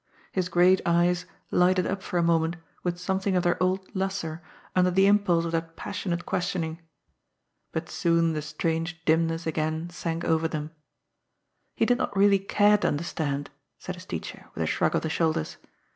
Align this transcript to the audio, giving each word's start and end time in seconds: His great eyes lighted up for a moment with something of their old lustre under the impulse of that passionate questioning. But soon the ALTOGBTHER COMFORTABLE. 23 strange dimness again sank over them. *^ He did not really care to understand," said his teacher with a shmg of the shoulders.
His 0.31 0.49
great 0.49 0.81
eyes 0.83 1.27
lighted 1.51 1.85
up 1.85 2.01
for 2.01 2.17
a 2.17 2.23
moment 2.23 2.55
with 2.81 2.97
something 2.99 3.35
of 3.35 3.43
their 3.43 3.61
old 3.61 3.87
lustre 3.95 4.41
under 4.75 4.89
the 4.89 5.05
impulse 5.05 5.45
of 5.45 5.51
that 5.51 5.75
passionate 5.75 6.25
questioning. 6.25 6.81
But 7.71 7.87
soon 7.87 8.33
the 8.33 8.39
ALTOGBTHER 8.39 8.41
COMFORTABLE. 8.41 8.57
23 8.57 8.57
strange 8.87 9.05
dimness 9.05 9.45
again 9.45 9.89
sank 9.91 10.25
over 10.25 10.47
them. 10.47 10.69
*^ 10.69 10.71
He 11.75 11.85
did 11.85 11.99
not 11.99 12.17
really 12.17 12.39
care 12.39 12.79
to 12.79 12.87
understand," 12.87 13.51
said 13.77 13.93
his 13.93 14.07
teacher 14.07 14.47
with 14.55 14.63
a 14.63 14.65
shmg 14.65 14.95
of 14.95 15.03
the 15.03 15.09
shoulders. 15.11 15.57